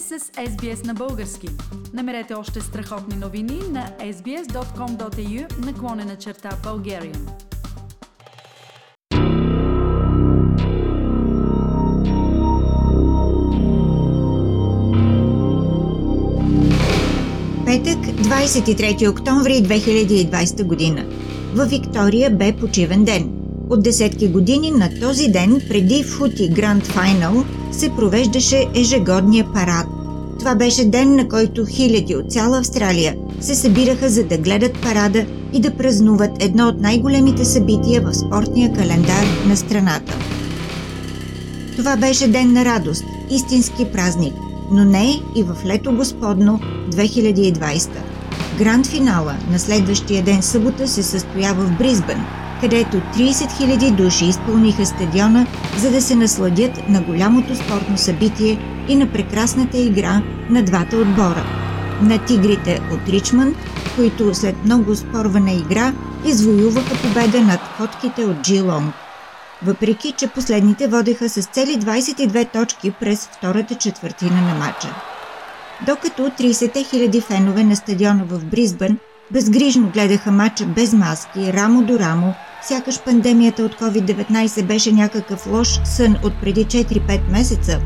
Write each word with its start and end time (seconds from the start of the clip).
сте 0.00 0.18
с 0.18 0.24
SBS 0.24 0.86
на 0.86 0.94
български. 0.94 1.48
Намерете 1.92 2.34
още 2.34 2.60
страхотни 2.60 3.16
новини 3.16 3.60
на 3.70 3.90
sbs.com.au 4.00 5.66
наклонена 5.66 6.16
черта 6.16 6.50
Bulgarian. 6.64 7.18
Петък, 17.66 17.98
23 17.98 19.10
октомври 19.10 19.52
2020 19.52 20.64
година. 20.64 21.04
Във 21.54 21.70
Виктория 21.70 22.30
бе 22.30 22.56
почивен 22.56 23.04
ден– 23.04 23.40
от 23.70 23.82
десетки 23.82 24.28
години 24.28 24.70
на 24.70 24.90
този 25.00 25.28
ден, 25.28 25.60
преди 25.68 26.04
Фути 26.04 26.48
Гранд 26.48 26.86
Файнал, 26.86 27.44
се 27.72 27.90
провеждаше 27.90 28.66
ежегодния 28.74 29.52
парад. 29.52 29.86
Това 30.38 30.54
беше 30.54 30.84
ден, 30.84 31.16
на 31.16 31.28
който 31.28 31.66
хиляди 31.66 32.16
от 32.16 32.32
цяла 32.32 32.58
Австралия 32.58 33.16
се 33.40 33.54
събираха 33.54 34.08
за 34.08 34.24
да 34.24 34.38
гледат 34.38 34.82
парада 34.82 35.26
и 35.52 35.60
да 35.60 35.76
празнуват 35.76 36.30
едно 36.40 36.68
от 36.68 36.80
най-големите 36.80 37.44
събития 37.44 38.00
в 38.00 38.14
спортния 38.14 38.72
календар 38.72 39.24
на 39.46 39.56
страната. 39.56 40.12
Това 41.76 41.96
беше 41.96 42.28
ден 42.28 42.52
на 42.52 42.64
радост, 42.64 43.04
истински 43.30 43.84
празник, 43.92 44.34
но 44.70 44.84
не 44.84 45.22
и 45.36 45.42
в 45.42 45.56
лето 45.64 45.92
Господно 45.92 46.60
2020. 46.90 47.88
Гранд 48.58 48.86
финала 48.86 49.34
на 49.50 49.58
следващия 49.58 50.22
ден 50.22 50.42
събота 50.42 50.88
се 50.88 51.02
състоява 51.02 51.64
в 51.66 51.78
Бризбен– 51.78 52.24
където 52.60 52.96
30 52.96 53.32
000 53.32 53.90
души 53.90 54.24
изпълниха 54.24 54.86
стадиона, 54.86 55.46
за 55.78 55.90
да 55.90 56.02
се 56.02 56.14
насладят 56.14 56.88
на 56.88 57.00
голямото 57.00 57.56
спортно 57.56 57.98
събитие 57.98 58.58
и 58.88 58.96
на 58.96 59.12
прекрасната 59.12 59.78
игра 59.78 60.22
на 60.50 60.62
двата 60.62 60.96
отбора. 60.96 61.44
На 62.02 62.18
тигрите 62.18 62.80
от 62.92 63.08
Ричмънд, 63.08 63.56
които 63.96 64.34
след 64.34 64.64
много 64.64 64.96
спорвана 64.96 65.52
игра 65.52 65.92
извоюваха 66.26 66.96
победа 67.02 67.40
над 67.40 67.60
котките 67.78 68.24
от 68.24 68.42
Джилонг. 68.42 68.94
Въпреки, 69.62 70.12
че 70.12 70.28
последните 70.28 70.88
водеха 70.88 71.28
с 71.28 71.46
цели 71.46 71.80
22 71.80 72.52
точки 72.52 72.90
през 72.90 73.28
втората 73.32 73.74
четвъртина 73.74 74.40
на 74.42 74.54
матча. 74.54 74.94
Докато 75.86 76.22
30 76.22 76.52
000 76.52 77.22
фенове 77.22 77.64
на 77.64 77.76
стадиона 77.76 78.24
в 78.24 78.44
Бризбън 78.44 78.98
безгрижно 79.30 79.90
гледаха 79.90 80.30
матча 80.30 80.64
без 80.64 80.92
маски, 80.92 81.52
рамо 81.52 81.82
до 81.82 81.98
рамо, 81.98 82.34
Сякаш 82.68 83.04
пандемията 83.04 83.62
от 83.64 83.72
COVID-19 83.72 84.66
беше 84.66 84.92
някакъв 84.92 85.46
лош 85.46 85.80
сън 85.84 86.16
от 86.24 86.32
преди 86.40 86.64
4-5 86.64 87.30
месеца. 87.30 87.80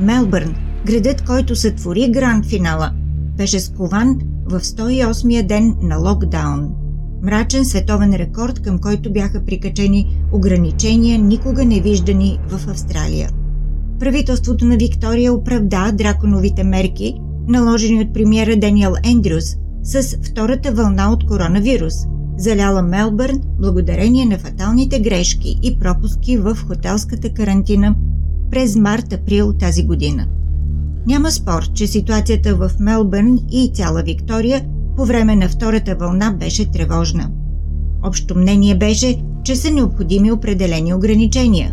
Мелбърн, 0.00 0.54
градът, 0.86 1.24
който 1.24 1.56
сътвори 1.56 2.10
гранд 2.10 2.46
финала, 2.46 2.90
беше 3.36 3.60
скован 3.60 4.18
в 4.44 4.60
108-я 4.60 5.46
ден 5.46 5.76
на 5.82 5.96
локдаун. 5.96 6.74
Мрачен 7.22 7.64
световен 7.64 8.14
рекорд, 8.14 8.62
към 8.62 8.78
който 8.78 9.12
бяха 9.12 9.44
прикачени 9.44 10.18
ограничения, 10.32 11.18
никога 11.18 11.64
не 11.64 11.80
виждани 11.80 12.38
в 12.48 12.68
Австралия. 12.68 13.30
Правителството 14.00 14.64
на 14.64 14.76
Виктория 14.76 15.32
оправда 15.32 15.92
драконовите 15.92 16.64
мерки, 16.64 17.14
наложени 17.48 18.00
от 18.00 18.14
премиера 18.14 18.56
Даниел 18.56 18.94
Ендрюс, 19.04 19.56
с 19.82 20.16
втората 20.30 20.72
вълна 20.72 21.12
от 21.12 21.26
коронавирус– 21.26 21.94
заляла 22.40 22.82
Мелбърн 22.82 23.40
благодарение 23.60 24.24
на 24.24 24.38
фаталните 24.38 25.00
грешки 25.00 25.58
и 25.62 25.78
пропуски 25.78 26.36
в 26.36 26.56
хотелската 26.66 27.34
карантина 27.34 27.94
през 28.50 28.76
март-април 28.76 29.52
тази 29.52 29.82
година. 29.86 30.26
Няма 31.06 31.30
спор, 31.30 31.72
че 31.74 31.86
ситуацията 31.86 32.54
в 32.54 32.70
Мелбърн 32.80 33.38
и 33.52 33.70
цяла 33.74 34.02
Виктория 34.02 34.66
по 34.96 35.04
време 35.04 35.36
на 35.36 35.48
втората 35.48 35.96
вълна 36.00 36.30
беше 36.30 36.70
тревожна. 36.70 37.30
Общо 38.02 38.38
мнение 38.38 38.74
беше, 38.74 39.22
че 39.44 39.56
са 39.56 39.70
необходими 39.70 40.32
определени 40.32 40.94
ограничения. 40.94 41.72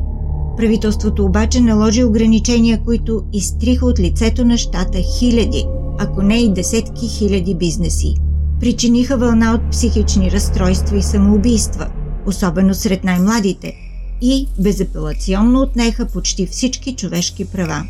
Правителството 0.58 1.26
обаче 1.26 1.62
наложи 1.62 2.04
ограничения, 2.04 2.80
които 2.86 3.24
изтриха 3.34 3.86
от 3.86 4.00
лицето 4.00 4.46
на 4.46 4.58
щата 4.58 4.98
хиляди, 5.20 5.66
ако 6.00 6.22
не 6.22 6.38
и 6.38 6.54
десетки 6.54 7.08
хиляди 7.08 7.56
бизнеси– 7.56 8.16
причиниха 8.60 9.18
вълна 9.18 9.54
от 9.54 9.72
психични 9.72 10.32
разстройства 10.32 10.98
и 10.98 11.04
самоубийства, 11.04 11.88
особено 12.26 12.74
сред 12.74 13.04
най-младите, 13.04 13.74
и 14.22 14.48
безапелационно 14.60 15.62
отнеха 15.62 16.06
почти 16.06 16.48
всички 16.48 16.96
човешки 16.96 17.46
права. 17.46 17.84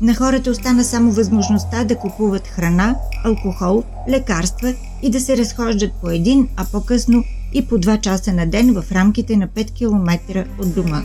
На 0.00 0.14
хората 0.14 0.50
остана 0.50 0.84
само 0.84 1.12
възможността 1.12 1.84
да 1.84 1.96
купуват 1.96 2.46
храна, 2.46 2.96
алкохол, 3.24 3.84
лекарства 4.08 4.74
и 5.02 5.10
да 5.10 5.20
се 5.20 5.36
разхождат 5.36 5.92
по 5.92 6.10
един, 6.10 6.48
а 6.56 6.64
по-късно 6.64 7.24
и 7.52 7.66
по 7.66 7.78
два 7.78 7.98
часа 7.98 8.32
на 8.32 8.46
ден 8.46 8.74
в 8.74 8.92
рамките 8.92 9.36
на 9.36 9.48
5 9.48 9.72
км 9.72 10.44
от 10.58 10.74
дома. 10.74 11.02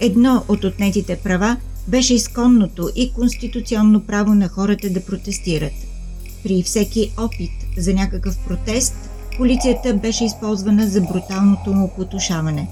Едно 0.00 0.44
от 0.48 0.64
отнетите 0.64 1.16
права 1.16 1.56
беше 1.88 2.14
изконното 2.14 2.90
и 2.96 3.12
конституционно 3.12 4.00
право 4.00 4.34
на 4.34 4.48
хората 4.48 4.90
да 4.90 5.04
протестират. 5.04 5.72
При 6.42 6.62
всеки 6.62 7.12
опит 7.18 7.63
за 7.76 7.94
някакъв 7.94 8.38
протест, 8.38 8.94
полицията 9.36 9.94
беше 9.94 10.24
използвана 10.24 10.86
за 10.86 11.00
бруталното 11.00 11.72
му 11.72 11.88
потушаване. 11.96 12.68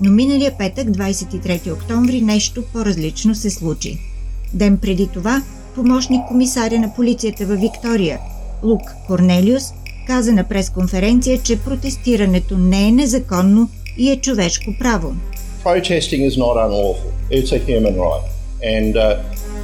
Но 0.00 0.10
миналия 0.10 0.52
петък, 0.58 0.88
23 0.88 1.72
октомври, 1.72 2.20
нещо 2.20 2.64
по-различно 2.72 3.34
се 3.34 3.50
случи. 3.50 3.98
Ден 4.54 4.78
преди 4.78 5.08
това, 5.14 5.42
помощник 5.74 6.20
комисаря 6.28 6.78
на 6.78 6.94
полицията 6.94 7.46
във 7.46 7.60
Виктория, 7.60 8.18
Лук 8.62 8.80
Корнелиус, 9.06 9.72
каза 10.06 10.32
на 10.32 10.44
пресконференция, 10.44 11.38
че 11.42 11.60
протестирането 11.60 12.58
не 12.58 12.88
е 12.88 12.92
незаконно 12.92 13.68
и 13.98 14.10
е 14.10 14.16
човешко 14.16 14.70
право. 14.80 15.14
Protesting 15.64 16.22
is 16.30 16.36
not 16.44 16.56
unlawful. 16.66 17.10
It's 17.30 17.52
a 17.58 17.60
human 17.70 17.96
right. 18.06 18.24
And 18.76 18.92
uh, 18.96 19.08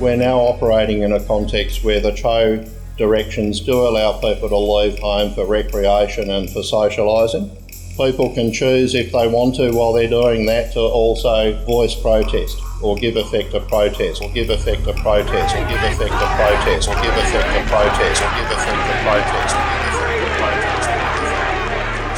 we're 0.00 0.22
now 0.31 0.38
operating 0.53 0.99
in 1.06 1.12
a 1.20 1.22
context 1.32 1.75
where 1.84 2.00
the 2.06 2.14
Cho 2.22 2.38
directions 3.04 3.54
do 3.70 3.76
allow 3.90 4.10
people 4.26 4.48
to 4.48 4.62
leave 4.74 4.96
home 5.10 5.28
for 5.34 5.44
recreation 5.60 6.24
and 6.36 6.44
for 6.54 6.62
socialising. 6.78 7.44
People 8.02 8.28
can 8.36 8.48
choose 8.60 8.90
if 9.02 9.08
they 9.16 9.26
want 9.36 9.52
to 9.60 9.66
while 9.76 9.92
they're 9.96 10.16
doing 10.20 10.42
that 10.52 10.66
to 10.76 10.82
also 11.00 11.36
voice 11.74 11.94
protest 12.06 12.56
or 12.84 12.92
give 13.04 13.16
effect 13.24 13.48
to 13.54 13.60
protest 13.74 14.16
or 14.22 14.28
give 14.38 14.50
effect 14.58 14.80
to 14.88 14.92
protest 15.06 15.50
or 15.56 15.62
give 15.72 15.82
effect 15.90 16.14
to 16.22 16.28
protest 16.40 16.82
or 16.88 16.96
give 17.04 17.16
effect 17.24 17.48
to 17.56 17.60
protest 17.74 18.18
or 18.24 18.30
give 18.38 18.50
effect 18.56 18.80
to 18.88 18.94
protest. 19.06 19.54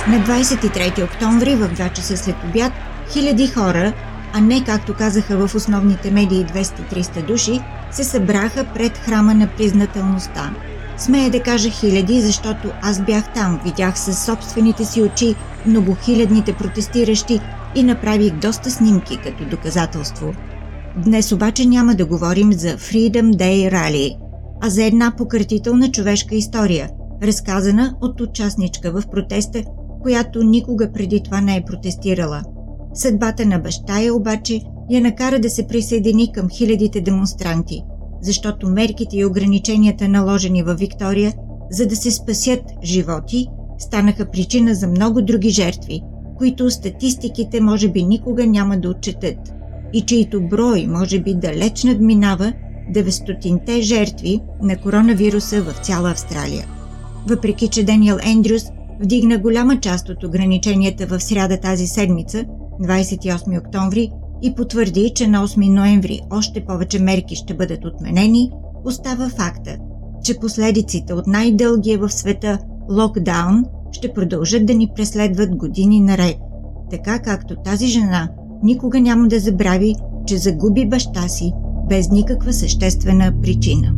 На 0.06 0.18
23 0.18 1.04
октомври 1.04 1.54
в 1.54 1.68
2 1.68 1.92
часа 1.92 2.16
след 2.16 2.36
обяд 2.44 2.72
хиляди 3.12 3.46
хора, 3.46 3.92
а 4.32 4.40
не 4.40 4.64
както 4.64 4.94
казаха 4.94 5.48
в 5.48 5.54
основните 5.54 6.10
медии 6.10 6.44
200-300 6.44 7.22
души, 7.26 7.60
се 7.90 8.04
събраха 8.04 8.64
пред 8.74 8.98
храма 8.98 9.34
на 9.34 9.46
признателността. 9.46 10.50
Смея 10.98 11.30
да 11.30 11.40
кажа 11.40 11.70
хиляди, 11.70 12.20
защото 12.20 12.68
аз 12.82 13.02
бях 13.02 13.32
там, 13.34 13.60
видях 13.64 13.98
със 13.98 14.24
собствените 14.24 14.84
си 14.84 15.02
очи 15.02 15.34
многохилядните 15.66 16.52
протестиращи 16.52 17.40
и 17.74 17.82
направих 17.82 18.32
доста 18.32 18.70
снимки 18.70 19.16
като 19.16 19.44
доказателство. 19.44 20.32
Днес 21.04 21.32
обаче 21.32 21.66
няма 21.66 21.94
да 21.94 22.06
говорим 22.06 22.52
за 22.52 22.68
Freedom 22.68 23.34
Day 23.34 23.72
Rally, 23.72 24.16
а 24.62 24.70
за 24.70 24.84
една 24.84 25.12
пократителна 25.16 25.90
човешка 25.90 26.34
история, 26.34 26.90
разказана 27.22 27.94
от 28.00 28.20
участничка 28.20 28.92
в 28.92 29.02
протеста, 29.10 29.62
която 30.02 30.42
никога 30.42 30.92
преди 30.92 31.22
това 31.22 31.40
не 31.40 31.56
е 31.56 31.64
протестирала. 31.66 32.42
Съдбата 32.94 33.46
на 33.46 33.58
баща 33.58 34.00
я 34.00 34.14
обаче 34.14 34.60
я 34.90 35.00
накара 35.00 35.38
да 35.38 35.50
се 35.50 35.66
присъедини 35.66 36.32
към 36.32 36.48
хилядите 36.50 37.00
демонстранти– 37.00 37.82
защото 38.24 38.68
мерките 38.68 39.16
и 39.16 39.24
ограниченията 39.24 40.08
наложени 40.08 40.62
във 40.62 40.78
Виктория, 40.78 41.32
за 41.70 41.86
да 41.86 41.96
се 41.96 42.10
спасят 42.10 42.62
животи, 42.84 43.46
станаха 43.78 44.30
причина 44.30 44.74
за 44.74 44.88
много 44.88 45.22
други 45.22 45.50
жертви, 45.50 46.02
които 46.38 46.70
статистиките 46.70 47.60
може 47.60 47.88
би 47.88 48.02
никога 48.02 48.46
няма 48.46 48.78
да 48.78 48.88
отчетат 48.88 49.54
и 49.92 50.00
чието 50.00 50.42
брой 50.48 50.86
може 50.88 51.20
би 51.20 51.34
далеч 51.34 51.84
надминава 51.84 52.52
900-те 52.94 53.80
жертви 53.80 54.40
на 54.62 54.76
коронавируса 54.76 55.62
в 55.62 55.86
цяла 55.86 56.10
Австралия. 56.10 56.66
Въпреки, 57.26 57.68
че 57.68 57.84
Даниел 57.84 58.18
Ендрюс 58.26 58.62
вдигна 59.00 59.38
голяма 59.38 59.80
част 59.80 60.08
от 60.08 60.24
ограниченията 60.24 61.06
в 61.06 61.20
сряда 61.20 61.60
тази 61.60 61.86
седмица, 61.86 62.44
28 62.82 63.66
октомври, 63.66 64.10
и 64.44 64.54
потвърди, 64.54 65.12
че 65.14 65.26
на 65.26 65.48
8 65.48 65.74
ноември 65.74 66.20
още 66.30 66.64
повече 66.64 66.98
мерки 66.98 67.36
ще 67.36 67.54
бъдат 67.54 67.84
отменени, 67.84 68.50
остава 68.84 69.28
факта, 69.28 69.76
че 70.24 70.38
последиците 70.38 71.14
от 71.14 71.26
най-дългия 71.26 71.98
в 71.98 72.12
света 72.12 72.58
локдаун 72.90 73.64
ще 73.92 74.12
продължат 74.12 74.66
да 74.66 74.74
ни 74.74 74.90
преследват 74.96 75.56
години 75.56 76.00
наред. 76.00 76.36
Така 76.90 77.18
както 77.18 77.56
тази 77.56 77.86
жена 77.86 78.28
никога 78.62 79.00
няма 79.00 79.28
да 79.28 79.40
забрави, 79.40 79.94
че 80.26 80.36
загуби 80.36 80.88
баща 80.88 81.28
си 81.28 81.52
без 81.88 82.10
никаква 82.10 82.52
съществена 82.52 83.32
причина. 83.42 83.93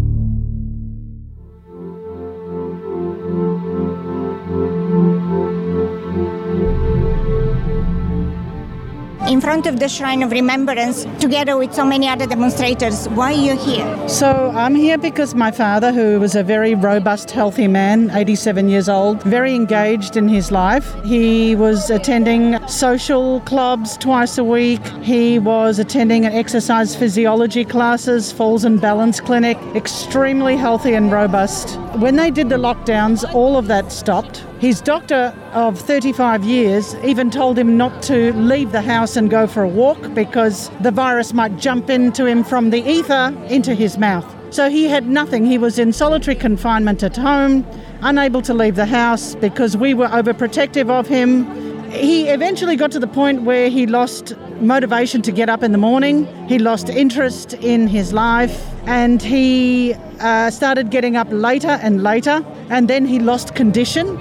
Front 9.47 9.67
of 9.69 9.79
the 9.79 9.89
Shrine 9.89 10.25
of 10.25 10.33
Remembrance 10.33 11.05
together 11.21 11.57
with 11.57 11.73
so 11.73 11.85
many 11.85 12.09
other 12.09 12.27
demonstrators. 12.27 13.09
Why 13.11 13.33
are 13.33 13.45
you 13.49 13.57
here? 13.57 14.09
So 14.09 14.51
I'm 14.57 14.75
here 14.75 14.99
because 14.99 15.37
my 15.37 15.53
father, 15.53 15.93
who 15.93 16.19
was 16.19 16.35
a 16.35 16.43
very 16.43 16.75
robust, 16.75 17.31
healthy 17.31 17.69
man, 17.69 18.11
87 18.11 18.69
years 18.69 18.89
old, 18.89 19.23
very 19.23 19.55
engaged 19.55 20.17
in 20.17 20.29
his 20.29 20.51
life. 20.51 20.97
He 21.05 21.55
was 21.55 21.91
attending 21.91 22.59
social 22.67 23.39
clubs 23.43 23.97
twice 23.99 24.37
a 24.37 24.43
week. 24.43 24.85
He 25.05 25.39
was 25.39 25.79
attending 25.79 26.27
an 26.27 26.33
exercise 26.33 26.97
physiology 26.97 27.65
classes, 27.65 28.33
falls 28.33 28.65
and 28.65 28.81
balance 28.81 29.21
clinic, 29.21 29.57
extremely 29.77 30.57
healthy 30.57 30.95
and 30.95 31.13
robust. 31.13 31.79
When 32.01 32.17
they 32.17 32.33
did 32.33 32.49
the 32.49 32.57
lockdowns, 32.57 33.23
all 33.33 33.57
of 33.57 33.69
that 33.69 33.93
stopped. 33.93 34.43
His 34.59 34.81
doctor 34.81 35.35
of 35.53 35.79
35 35.79 36.43
years 36.43 36.95
even 37.05 37.31
told 37.31 37.59
him 37.59 37.77
not 37.77 38.03
to 38.05 38.33
leave 38.33 38.73
the 38.73 38.81
house 38.81 39.15
and 39.17 39.29
go 39.29 39.47
for 39.47 39.63
a 39.63 39.69
walk 39.69 40.15
because 40.15 40.71
the 40.81 40.91
virus 40.91 41.35
might 41.35 41.59
jump 41.59 41.91
into 41.91 42.25
him 42.25 42.43
from 42.43 42.71
the 42.71 42.81
ether 42.81 43.37
into 43.49 43.75
his 43.75 43.99
mouth. 43.99 44.25
So 44.49 44.71
he 44.71 44.85
had 44.85 45.07
nothing. 45.09 45.45
He 45.45 45.59
was 45.59 45.79
in 45.79 45.93
solitary 45.93 46.37
confinement 46.37 47.03
at 47.03 47.19
home, 47.19 47.67
unable 48.01 48.41
to 48.43 48.55
leave 48.55 48.77
the 48.77 48.87
house 48.87 49.35
because 49.35 49.77
we 49.77 49.93
were 49.93 50.09
overprotective 50.09 50.89
of 50.89 51.07
him. 51.07 51.45
He 51.91 52.29
eventually 52.29 52.77
got 52.77 52.91
to 52.93 52.99
the 52.99 53.07
point 53.07 53.43
where 53.43 53.69
he 53.69 53.87
lost 53.87 54.35
motivation 54.61 55.21
to 55.23 55.33
get 55.33 55.51
up 55.51 55.63
in 55.63 55.73
the 55.73 55.79
morning, 55.79 56.27
he 56.49 56.59
lost 56.59 56.89
interest 56.89 57.53
in 57.55 57.89
his 57.89 58.15
life, 58.15 58.67
and 58.87 59.21
he 59.21 59.95
uh, 60.21 60.51
started 60.51 60.91
getting 60.91 61.17
up 61.17 61.29
later 61.31 61.79
and 61.83 62.03
later, 62.03 62.43
and 62.71 62.89
then 62.89 63.05
he 63.05 63.19
lost 63.19 63.55
condition. 63.55 64.17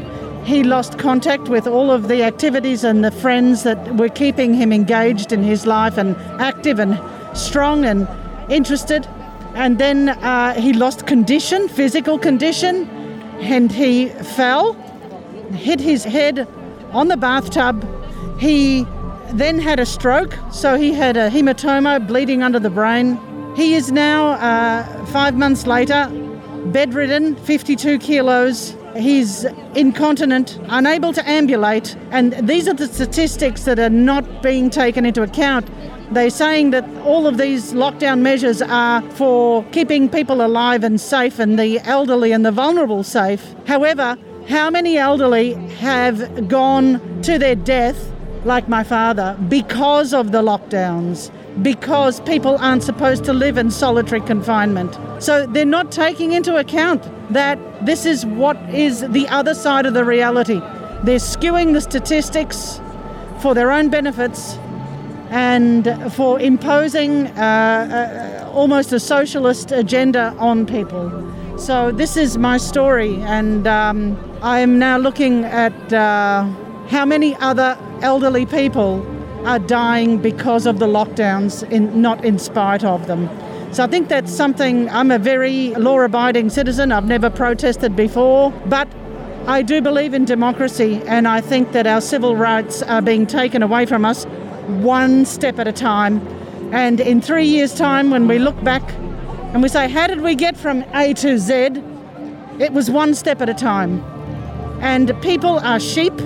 He 0.45 0.61
lost 0.63 0.99
contact 0.99 1.49
with 1.49 1.65
all 1.65 1.89
of 1.89 2.07
the 2.07 2.21
activities 2.21 2.83
and 2.83 3.03
the 3.03 3.09
friends 3.09 3.63
that 3.63 3.95
were 3.95 4.09
keeping 4.09 4.53
him 4.53 4.71
engaged 4.71 5.31
in 5.31 5.41
his 5.41 5.65
life 5.65 5.97
and 5.97 6.15
active 6.39 6.77
and 6.77 6.99
strong 7.35 7.83
and 7.83 8.07
interested. 8.47 9.07
And 9.55 9.79
then 9.79 10.09
uh, 10.09 10.53
he 10.53 10.71
lost 10.71 11.07
condition, 11.07 11.67
physical 11.67 12.19
condition, 12.19 12.87
and 13.39 13.71
he 13.71 14.09
fell, 14.09 14.73
hit 15.53 15.79
his 15.79 16.03
head 16.03 16.47
on 16.91 17.07
the 17.07 17.17
bathtub. 17.17 17.83
He 18.39 18.85
then 19.33 19.57
had 19.57 19.79
a 19.79 19.85
stroke, 19.85 20.37
so 20.51 20.77
he 20.77 20.93
had 20.93 21.17
a 21.17 21.31
hematoma, 21.31 22.05
bleeding 22.05 22.43
under 22.43 22.59
the 22.59 22.69
brain. 22.69 23.17
He 23.55 23.73
is 23.73 23.91
now, 23.91 24.33
uh, 24.33 25.05
five 25.07 25.35
months 25.35 25.65
later, 25.65 26.07
bedridden, 26.67 27.35
52 27.35 27.97
kilos. 27.97 28.75
He's 28.95 29.43
incontinent, 29.75 30.57
unable 30.69 31.11
to 31.13 31.29
ambulate, 31.29 31.97
and 32.11 32.33
these 32.47 32.67
are 32.69 32.73
the 32.73 32.87
statistics 32.87 33.63
that 33.65 33.77
are 33.77 33.89
not 33.89 34.41
being 34.41 34.69
taken 34.69 35.05
into 35.05 35.21
account. 35.21 35.69
They're 36.11 36.29
saying 36.29 36.69
that 36.69 36.85
all 37.03 37.27
of 37.27 37.37
these 37.37 37.73
lockdown 37.73 38.21
measures 38.21 38.61
are 38.61 39.01
for 39.11 39.65
keeping 39.71 40.07
people 40.07 40.45
alive 40.45 40.83
and 40.85 41.01
safe 41.01 41.39
and 41.39 41.59
the 41.59 41.79
elderly 41.79 42.31
and 42.31 42.45
the 42.45 42.51
vulnerable 42.51 43.03
safe. 43.03 43.55
However, 43.67 44.17
how 44.47 44.69
many 44.69 44.97
elderly 44.97 45.55
have 45.79 46.47
gone 46.47 47.21
to 47.23 47.37
their 47.37 47.55
death, 47.55 48.13
like 48.45 48.69
my 48.69 48.83
father, 48.83 49.35
because 49.49 50.13
of 50.13 50.31
the 50.31 50.41
lockdowns? 50.41 51.31
Because 51.61 52.21
people 52.21 52.57
aren't 52.59 52.83
supposed 52.83 53.25
to 53.25 53.33
live 53.33 53.57
in 53.57 53.71
solitary 53.71 54.21
confinement. 54.21 54.97
So 55.19 55.47
they're 55.47 55.65
not 55.65 55.91
taking 55.91 56.31
into 56.31 56.55
account 56.55 57.03
that 57.29 57.59
this 57.85 58.05
is 58.05 58.25
what 58.25 58.57
is 58.69 59.01
the 59.09 59.27
other 59.29 59.53
side 59.53 59.85
of 59.85 59.93
the 59.93 60.05
reality. 60.05 60.59
They're 61.03 61.19
skewing 61.19 61.73
the 61.73 61.81
statistics 61.81 62.79
for 63.41 63.53
their 63.53 63.71
own 63.71 63.89
benefits 63.89 64.57
and 65.29 66.13
for 66.13 66.39
imposing 66.39 67.27
uh, 67.27 68.43
uh, 68.45 68.51
almost 68.51 68.93
a 68.93 68.99
socialist 68.99 69.71
agenda 69.71 70.35
on 70.37 70.65
people. 70.65 71.11
So, 71.57 71.91
this 71.91 72.17
is 72.17 72.37
my 72.37 72.57
story, 72.57 73.15
and 73.21 73.65
um, 73.65 74.17
I 74.41 74.59
am 74.59 74.77
now 74.77 74.97
looking 74.97 75.45
at 75.45 75.93
uh, 75.93 76.43
how 76.89 77.05
many 77.05 77.35
other 77.37 77.77
elderly 78.01 78.45
people 78.45 79.05
are 79.45 79.59
dying 79.59 80.17
because 80.17 80.65
of 80.65 80.79
the 80.79 80.87
lockdowns, 80.87 81.63
in, 81.71 82.01
not 82.01 82.25
in 82.25 82.39
spite 82.39 82.83
of 82.83 83.07
them. 83.07 83.29
So 83.75 83.83
I 83.83 83.87
think 83.87 84.07
that's 84.07 84.31
something, 84.31 84.89
I'm 84.89 85.11
a 85.11 85.19
very 85.19 85.75
law 85.75 85.99
abiding 85.99 86.49
citizen. 86.49 86.93
I've 86.93 87.09
never 87.09 87.29
protested 87.29 87.93
before, 87.93 88.51
but 88.67 88.87
I 89.47 89.63
do 89.63 89.81
believe 89.81 90.13
in 90.13 90.23
democracy, 90.23 91.01
and 91.07 91.27
I 91.27 91.41
think 91.41 91.73
that 91.73 91.85
our 91.85 91.99
civil 91.99 92.37
rights 92.37 92.81
are 92.83 93.01
being 93.01 93.27
taken 93.27 93.61
away 93.61 93.85
from 93.85 94.05
us 94.05 94.23
one 94.67 95.25
step 95.25 95.59
at 95.59 95.67
a 95.67 95.73
time. 95.73 96.25
And 96.71 97.01
in 97.01 97.19
three 97.19 97.43
years' 97.43 97.73
time, 97.73 98.11
when 98.11 98.29
we 98.29 98.39
look 98.39 98.63
back 98.63 98.81
and 99.51 99.61
we 99.61 99.67
say, 99.67 99.89
How 99.89 100.07
did 100.07 100.21
we 100.21 100.35
get 100.35 100.55
from 100.55 100.85
A 100.93 101.13
to 101.15 101.37
Z? 101.37 101.53
It 102.59 102.71
was 102.71 102.89
one 102.89 103.13
step 103.13 103.41
at 103.41 103.49
a 103.49 103.53
time. 103.53 104.01
And 104.79 105.11
people 105.21 105.59
are 105.59 105.81
sheep 105.81 106.17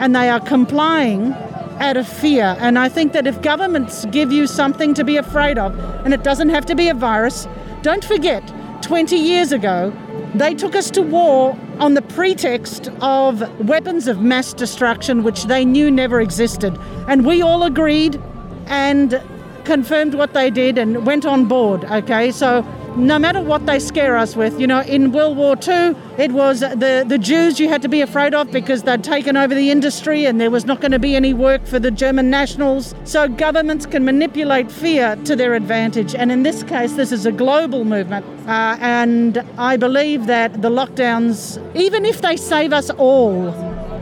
and 0.00 0.16
they 0.16 0.28
are 0.28 0.40
complying 0.40 1.36
out 1.80 1.96
of 1.96 2.06
fear. 2.06 2.56
And 2.60 2.78
I 2.78 2.88
think 2.88 3.12
that 3.14 3.26
if 3.26 3.40
governments 3.42 4.04
give 4.06 4.30
you 4.30 4.46
something 4.46 4.94
to 4.94 5.04
be 5.04 5.16
afraid 5.16 5.58
of, 5.58 5.76
and 6.04 6.14
it 6.14 6.22
doesn't 6.22 6.50
have 6.50 6.66
to 6.66 6.74
be 6.74 6.88
a 6.88 6.94
virus, 6.94 7.48
don't 7.82 8.04
forget 8.04 8.46
20 8.82 9.16
years 9.16 9.52
ago, 9.52 9.92
they 10.34 10.54
took 10.54 10.76
us 10.76 10.90
to 10.92 11.02
war 11.02 11.58
on 11.80 11.94
the 11.94 12.02
pretext 12.02 12.88
of 13.00 13.42
weapons 13.66 14.06
of 14.06 14.20
mass 14.20 14.52
destruction, 14.52 15.22
which 15.22 15.44
they 15.44 15.64
knew 15.64 15.90
never 15.90 16.20
existed. 16.20 16.78
And 17.08 17.26
we 17.26 17.42
all 17.42 17.64
agreed 17.64 18.20
and 18.66 19.20
confirmed 19.64 20.14
what 20.14 20.32
they 20.32 20.50
did 20.50 20.78
and 20.78 21.06
went 21.06 21.24
on 21.24 21.46
board. 21.46 21.84
Okay, 21.84 22.30
so 22.30 22.62
no 22.96 23.18
matter 23.18 23.40
what 23.40 23.66
they 23.66 23.78
scare 23.78 24.16
us 24.16 24.36
with, 24.36 24.58
you 24.60 24.66
know, 24.66 24.80
in 24.80 25.12
World 25.12 25.36
War 25.36 25.56
II, 25.56 25.94
it 26.18 26.32
was 26.32 26.60
the, 26.60 27.04
the 27.06 27.18
Jews 27.18 27.60
you 27.60 27.68
had 27.68 27.82
to 27.82 27.88
be 27.88 28.00
afraid 28.00 28.34
of 28.34 28.50
because 28.50 28.82
they'd 28.82 29.04
taken 29.04 29.36
over 29.36 29.54
the 29.54 29.70
industry 29.70 30.26
and 30.26 30.40
there 30.40 30.50
was 30.50 30.64
not 30.64 30.80
going 30.80 30.92
to 30.92 30.98
be 30.98 31.14
any 31.16 31.32
work 31.32 31.66
for 31.66 31.78
the 31.78 31.90
German 31.90 32.30
nationals. 32.30 32.94
So 33.04 33.28
governments 33.28 33.86
can 33.86 34.04
manipulate 34.04 34.70
fear 34.70 35.16
to 35.24 35.36
their 35.36 35.54
advantage. 35.54 36.14
And 36.14 36.32
in 36.32 36.42
this 36.42 36.62
case, 36.62 36.94
this 36.94 37.12
is 37.12 37.26
a 37.26 37.32
global 37.32 37.84
movement. 37.84 38.26
Uh, 38.48 38.76
and 38.80 39.38
I 39.56 39.76
believe 39.76 40.26
that 40.26 40.60
the 40.62 40.70
lockdowns, 40.70 41.58
even 41.76 42.04
if 42.04 42.20
they 42.20 42.36
save 42.36 42.72
us 42.72 42.90
all, 42.90 43.50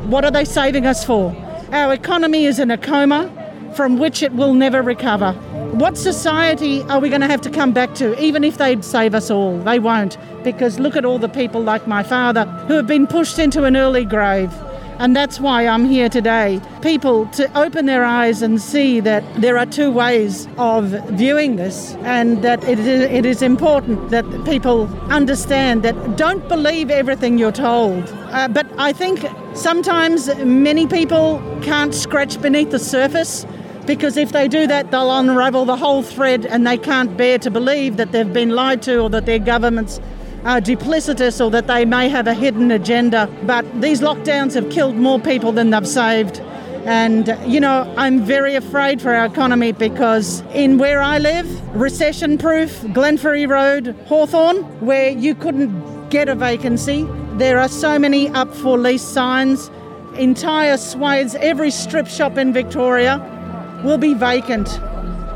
what 0.09 0.25
are 0.25 0.31
they 0.31 0.45
saving 0.45 0.87
us 0.87 1.05
for? 1.05 1.35
Our 1.73 1.93
economy 1.93 2.47
is 2.47 2.59
in 2.59 2.71
a 2.71 2.79
coma 2.79 3.31
from 3.75 3.99
which 3.99 4.23
it 4.23 4.33
will 4.33 4.55
never 4.55 4.83
recover. 4.83 5.39
What 5.73 5.99
society 5.99 6.83
are 6.85 6.99
we 6.99 7.09
going 7.09 7.21
to 7.21 7.27
have 7.27 7.43
to 7.43 7.51
come 7.51 7.73
back 7.73 7.95
to, 7.97 8.19
even 8.21 8.43
if 8.43 8.57
they'd 8.57 8.85
save 8.85 9.15
us 9.15 9.31
all? 9.31 9.59
They 9.59 9.79
won't, 9.79 10.17
because 10.43 10.79
look 10.79 10.97
at 10.97 11.05
all 11.05 11.19
the 11.19 11.29
people 11.29 11.63
like 11.63 11.87
my 11.87 12.03
father 12.03 12.47
who 12.67 12.75
have 12.75 12.87
been 12.87 13.07
pushed 13.07 13.39
into 13.39 13.65
an 13.65 13.77
early 13.77 14.05
grave. 14.05 14.53
And 14.99 15.15
that's 15.15 15.39
why 15.39 15.69
I'm 15.69 15.85
here 15.85 16.09
today. 16.09 16.61
People 16.83 17.27
to 17.29 17.49
open 17.57 17.87
their 17.87 18.03
eyes 18.03 18.43
and 18.43 18.61
see 18.61 18.99
that 19.01 19.23
there 19.41 19.57
are 19.57 19.67
two 19.67 19.93
ways 19.93 20.49
of 20.59 20.87
viewing 21.11 21.57
this, 21.57 21.95
and 22.01 22.43
that 22.43 22.65
it 22.65 22.81
is, 22.81 23.03
it 23.03 23.25
is 23.25 23.43
important 23.43 24.11
that 24.11 24.25
people 24.45 24.89
understand 25.11 25.85
that 25.85 26.17
don't 26.17 26.49
believe 26.49 26.91
everything 26.91 27.39
you're 27.39 27.53
told. 27.53 28.03
Uh, 28.33 28.49
but 28.49 28.67
I 28.79 28.93
think 28.93 29.25
sometimes 29.55 30.35
many 30.39 30.87
people 30.87 31.41
can't 31.63 31.95
scratch 31.95 32.41
beneath 32.41 32.71
the 32.71 32.79
surface 32.81 33.47
because 33.89 34.19
if 34.19 34.33
they 34.33 34.49
do 34.49 34.67
that, 34.67 34.91
they'll 34.91 35.11
unravel 35.11 35.65
the 35.65 35.75
whole 35.75 36.03
thread 36.03 36.45
and 36.45 36.67
they 36.67 36.77
can't 36.77 37.17
bear 37.17 37.39
to 37.39 37.51
believe 37.51 37.97
that 37.97 38.13
they've 38.13 38.35
been 38.35 38.51
lied 38.51 38.83
to 38.83 38.99
or 38.99 39.09
that 39.09 39.25
their 39.25 39.39
governments 39.39 39.99
are 40.45 40.61
duplicitous 40.61 41.43
or 41.43 41.51
that 41.51 41.67
they 41.67 41.87
may 41.87 42.07
have 42.11 42.27
a 42.27 42.35
hidden 42.35 42.71
agenda. 42.71 43.27
But 43.45 43.65
these 43.81 44.03
lockdowns 44.03 44.53
have 44.55 44.71
killed 44.71 44.97
more 44.97 45.19
people 45.19 45.53
than 45.53 45.71
they've 45.71 45.89
saved. 45.89 46.39
And, 46.85 47.35
you 47.47 47.61
know, 47.61 47.91
I'm 47.97 48.23
very 48.23 48.55
afraid 48.55 49.01
for 49.01 49.15
our 49.15 49.25
economy 49.25 49.73
because 49.73 50.43
in 50.53 50.77
where 50.77 51.01
I 51.01 51.17
live, 51.17 51.49
recession 51.75 52.37
proof, 52.37 52.83
Glenferrie 52.93 53.49
Road, 53.49 53.97
Hawthorn, 54.07 54.59
where 54.85 55.09
you 55.09 55.35
couldn't 55.35 56.11
get 56.11 56.29
a 56.29 56.35
vacancy, 56.35 57.07
there 57.39 57.59
are 57.59 57.69
so 57.69 57.99
many 57.99 58.29
up 58.29 58.55
for 58.55 58.77
lease 58.77 59.03
signs, 59.03 59.71
entire 60.19 60.77
swathes, 60.77 61.35
every 61.37 61.71
strip 61.71 62.07
shop 62.07 62.37
in 62.37 62.53
Victoria 62.53 63.37
will 63.85 63.99
be 63.99 64.15
vacant. 64.15 64.81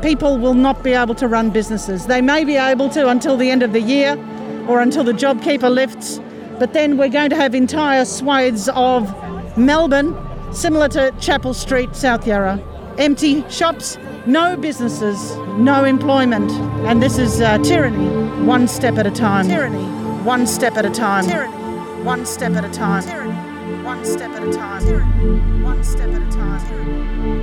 People 0.01 0.37
will 0.37 0.53
not 0.53 0.83
be 0.83 0.91
able 0.91 1.15
to 1.15 1.27
run 1.27 1.49
businesses. 1.49 2.07
They 2.07 2.21
may 2.21 2.43
be 2.43 2.57
able 2.57 2.89
to 2.89 3.07
until 3.07 3.37
the 3.37 3.49
end 3.49 3.63
of 3.63 3.73
the 3.73 3.81
year 3.81 4.17
or 4.67 4.81
until 4.81 5.03
the 5.03 5.13
JobKeeper 5.13 5.73
lifts, 5.73 6.19
but 6.59 6.73
then 6.73 6.97
we're 6.97 7.09
going 7.09 7.29
to 7.29 7.35
have 7.35 7.55
entire 7.55 8.05
swathes 8.05 8.69
of 8.73 9.13
Melbourne, 9.57 10.15
similar 10.53 10.87
to 10.89 11.11
Chapel 11.19 11.53
Street, 11.53 11.95
South 11.95 12.25
Yarra. 12.27 12.61
Empty 12.97 13.47
shops, 13.49 13.97
no 14.25 14.55
businesses, 14.55 15.35
no 15.57 15.83
employment. 15.83 16.51
And 16.85 17.01
this 17.01 17.17
is 17.17 17.41
uh, 17.41 17.57
tyranny, 17.59 18.07
one 18.45 18.67
step 18.67 18.97
at 18.97 19.07
a 19.07 19.11
time. 19.11 19.47
Tyranny, 19.47 19.83
one 20.23 20.45
step 20.47 20.75
at 20.77 20.85
a 20.85 20.89
time. 20.89 21.25
Tyranny, 21.25 22.03
one 22.03 22.25
step 22.25 22.53
at 22.53 22.65
a 22.65 22.69
time. 22.69 23.03
Tyranny. 23.03 23.83
one 23.83 24.05
step 24.05 24.31
at 24.31 24.43
a 24.43 24.53
time. 24.53 24.83
One 24.83 24.85
step 24.85 25.11
at 25.11 25.13
a 25.13 25.13
time. 25.17 25.63
One 25.63 25.83
step 25.83 26.09
at 26.09 26.21
a 26.21 26.31
time. 26.31 26.61
One 26.63 27.42